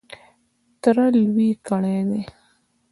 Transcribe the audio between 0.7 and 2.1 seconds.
تره لوی کړی